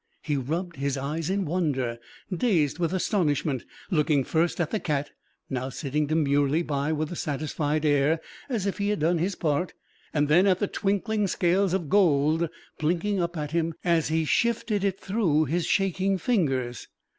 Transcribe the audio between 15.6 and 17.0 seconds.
shaking fingers.